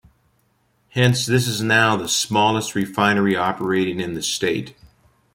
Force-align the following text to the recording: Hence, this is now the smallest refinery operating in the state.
Hence, 0.93 1.27
this 1.27 1.47
is 1.47 1.61
now 1.61 1.95
the 1.95 2.09
smallest 2.09 2.73
refinery 2.73 3.35
operating 3.35 3.99
in 3.99 4.15
the 4.15 4.23
state. 4.23 4.75